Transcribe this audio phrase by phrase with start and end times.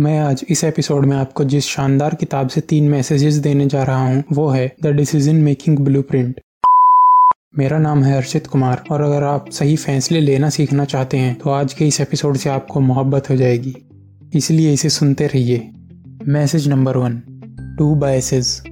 [0.00, 4.08] मैं आज इस एपिसोड में आपको जिस शानदार किताब से तीन मैसेजेस देने जा रहा
[4.08, 6.40] हूँ, वो है द डिसीज़न मेकिंग ब्लूप्रिंट
[7.58, 11.50] मेरा नाम है अर्षित कुमार और अगर आप सही फैसले लेना सीखना चाहते हैं तो
[11.50, 13.76] आज के इस एपिसोड से आपको मोहब्बत हो जाएगी।
[14.34, 15.70] इसलिए इसे सुनते रहिए।
[16.28, 17.22] Message number one
[17.78, 18.62] two biases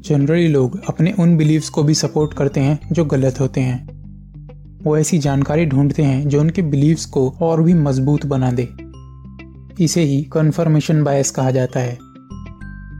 [0.00, 3.88] generally लोग अपने उन बिलीव्स को भी सपोर्ट करते हैं, जो गलत होते हैं।
[4.82, 8.83] वो ऐसी जानकारी ढूंढते हैं, जो उनके बिलीव्स को और भी मज़बूत बना दे।
[9.80, 11.98] इसे ही कन्फर्मेशन बायस कहा जाता है।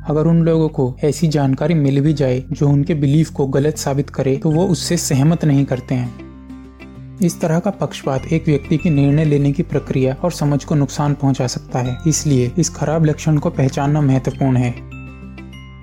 [0.09, 4.11] अगर उन लोगों को ऐसी जानकारी मिल भी जाए जो उनके बिलीफ को गलत साबित
[4.11, 8.91] करे तो वो उससे सहमत नहीं करते हैं। इस तरह का पक्षपात एक व्यक्ति की
[8.91, 13.39] निर्णय लेने की प्रक्रिया और समझ को नुकसान पहुँचा सकता है, इसलिए इस खराब लक्षण
[13.39, 14.75] को पहचानना महत्वपूर्ण है।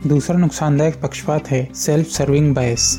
[0.07, 2.97] दूसरा नुकसानदायक पक्षपात है सेल्फ सर्विंग बायस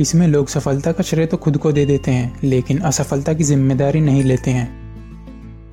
[0.00, 4.00] इसमें लोग सफलता का श्रेय तो खुद को दे देते हैं, लेकिन असफलता की ज़िम्मेदारी
[4.00, 4.83] नहीं लेते हैं।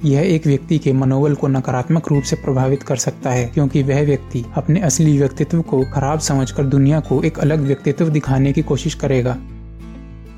[0.05, 4.01] यह एक व्यक्ति के मनोबल को नकारात्मक रूप से प्रभावित कर सकता है, क्योंकि वह
[4.01, 8.93] व्यक्ति अपने असली व्यक्तित्व को खराब समझकर दुनिया को एक अलग व्यक्तित्व दिखाने की कोशिश
[8.93, 9.37] करेगा।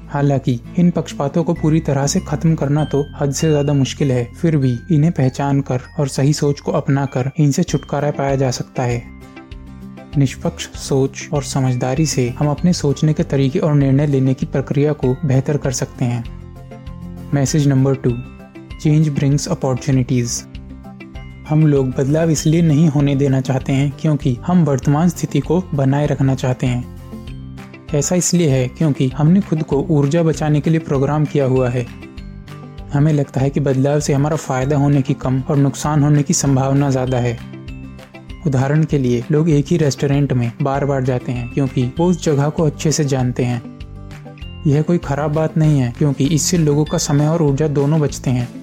[0.09, 4.33] हालाँकि, इन पक्षपातों को पूरी तरह से खत्म करना तो हद से ज़्यादा मुश्किल है,
[4.33, 8.51] फिर भी इन्हें पहचान कर और सही सोच को अपना कर इनसे छुटकारा पाया जा
[8.51, 9.03] सकता है।
[10.17, 14.93] निष्पक्ष सोच और समझदारी से हम अपने सोचने के तरीके और निर्णय लेने की प्रक्रिया
[14.93, 16.23] को बेहतर कर सकते हैं।
[17.33, 18.09] Message number two.
[18.83, 20.41] Change brings opportunities
[21.49, 26.05] हम लोग बदलाव इसलिए नहीं होने देना चाहते हैं क्योंकि हम वर्तमान स्थिति को बनाए
[26.05, 31.25] रखना चाहते हैं। ऐसा इसलिए है क्योंकि हमने खुद को ऊर्जा बचाने के लिए प्रोग्राम
[31.25, 31.85] किया हुआ है।
[32.93, 36.33] हमें लगता है कि बदलाव से हमारा फ़ायदा होने की कम और नुकसान होने की
[36.33, 37.37] संभावना ज़्यादा है।
[38.47, 42.23] उदाहरण के लिए, लोग एक ही रेस्टोरेंट में बार बार जाते हैं क्योंकि वो उस
[42.23, 43.61] जगह को अच्छे से जानते हैं।
[44.67, 48.31] यह कोई खराब बात नहीं है क्योंकि इससे लोगों का समय और ऊर्जा दोनों बचते
[48.31, 48.62] हैं।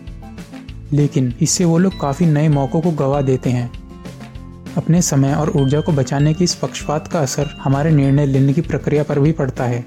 [0.93, 3.71] लेकिन इससे वो लोग काफ़ी नए मौकों को गवा देते हैं।
[4.77, 8.61] अपने समय और ऊर्जा को बचाने की इस पक्षपात का असर हमारे निर्णय लेने की
[8.61, 9.85] प्रक्रिया पर भी पड़ता है।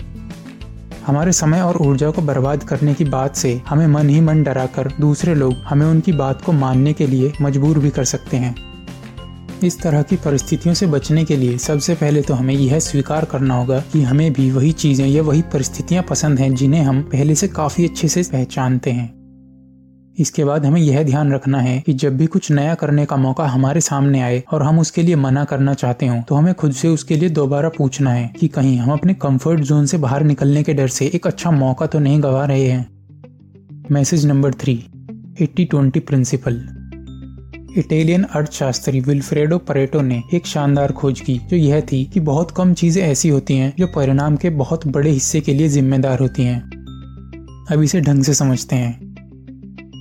[1.07, 4.91] हमारे समय और ऊर्जा को बर्बाद करने की बात से हमें मन ही मन डराकर
[4.99, 8.55] दूसरे लोग हमें उनकी बात को मानने के लिए मजबूर भी कर सकते हैं।
[9.63, 13.55] इस तरह की परिस्थितियों से बचने के लिए सबसे पहले तो हमें यह स्वीकार करना
[13.55, 17.47] होगा कि हमें भी वही चीज़ें या वही परिस्थितियाँ पसंद हैं जिन्हें हम पहले से
[17.47, 19.22] काफ़ी अच्छे से पहचानते हैं।
[20.19, 23.45] इसके बाद हमें यह ध्यान रखना है कि जब भी कुछ नया करने का मौका
[23.45, 26.87] हमारे सामने आए और हम उसके लिए मना करना चाहते हो तो हमें खुद से
[26.87, 30.73] उसके लिए दोबारा पूछना है कि कहीं हम अपने कंफर्ट जोन से बाहर निकलने के
[30.73, 32.85] डर से एक अच्छा मौका तो नहीं गवा रहे हैं।
[33.91, 34.73] Message number three
[35.41, 36.61] eighty twenty principle
[37.77, 42.73] Italian अर्थशास्त्री विल्फ्रेडो परेटो ने एक शानदार खोज की, जो यह थी कि बहुत कम
[42.73, 46.61] चीज़ें ऐसी होती हैं जो परिणाम के बहुत बड़े हिस्से के लिए जिम्मेदार होती हैं।
[47.71, 49.02] अब इसे ढंग से समझते हैं।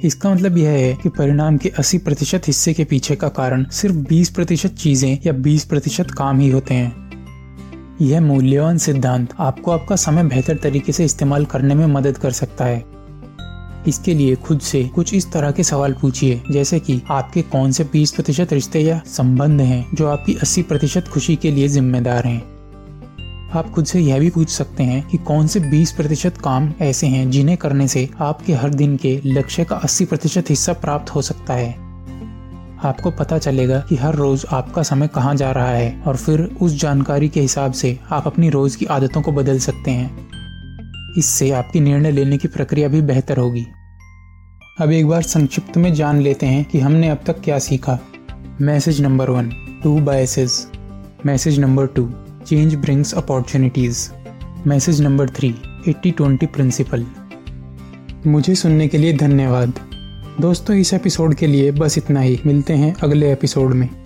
[0.03, 3.97] इसका मतलब यह है कि परिणाम के 80 प्रतिशत हिस्से के पीछे का कारण सिर्फ़
[3.97, 7.03] 20 प्रतिशत चीज़ें या 20 प्रतिशत काम ही होते हैं।
[8.01, 12.65] यह मूल्यवान सिद्धांत आपको आपका समय बेहतर तरीके से इस्तेमाल करने में मदद कर सकता
[12.65, 12.85] है।
[13.89, 17.85] इसके लिए खुद से कुछ इस तरह के सवाल पूछिए, जैसे कि आपके कौन से
[17.85, 22.52] 20 प्रतिशत रिश्ते या संबंध हैं जो आपकी 80 प्रतिशत खुशी के लिए जिम्मेदार हैं?
[23.55, 27.07] आप खुद से यह भी पूछ सकते हैं कि कौन से 20 प्रतिशत काम ऐसे
[27.07, 31.23] हैं जिन्हें करने से आपके हर दिन के लक्ष्य का 80 प्रतिशत हिस्सा प्राप्त हो
[31.23, 31.71] सकता है।
[32.85, 36.81] आपको पता चलेगा कि हर रोज आपका समय कहाँ जा रहा है और फिर उस
[36.81, 40.29] जानकारी के हिसाब से आप अपनी रोज की आदतों को बदल सकते हैं।
[41.19, 43.67] इससे आपकी निर्णय लेने की प्रक्रिया भी बेहतर होगी।
[44.81, 47.99] अब एक बार संक्षिप्त में जान लेते हैं कि हमने अब तक क्या सीखा।
[48.61, 49.53] Message number one,
[49.83, 50.71] two biases.
[51.27, 52.15] Message number two
[52.47, 54.11] change brings opportunities
[54.67, 55.55] message number three
[55.89, 57.07] eighty twenty principle
[58.27, 59.73] मुझे सुनने के लिए धन्यवाद।
[60.41, 64.02] दोस्तों, इस एपिसोड के लिए बस इतना ही। मिलते हैं अगले एपिसोड में।